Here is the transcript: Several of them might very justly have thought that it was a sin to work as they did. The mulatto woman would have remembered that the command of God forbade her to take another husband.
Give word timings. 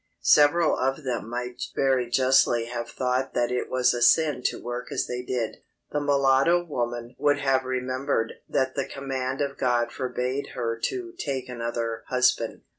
Several 0.23 0.75
of 0.79 1.03
them 1.03 1.29
might 1.29 1.61
very 1.75 2.09
justly 2.09 2.65
have 2.65 2.89
thought 2.89 3.35
that 3.35 3.51
it 3.51 3.69
was 3.69 3.93
a 3.93 4.01
sin 4.01 4.41
to 4.45 4.59
work 4.59 4.91
as 4.91 5.05
they 5.05 5.21
did. 5.21 5.57
The 5.91 5.99
mulatto 6.01 6.65
woman 6.65 7.13
would 7.19 7.37
have 7.37 7.65
remembered 7.65 8.33
that 8.49 8.73
the 8.73 8.87
command 8.87 9.41
of 9.41 9.59
God 9.59 9.91
forbade 9.91 10.53
her 10.55 10.75
to 10.85 11.13
take 11.19 11.47
another 11.47 12.03
husband. 12.07 12.63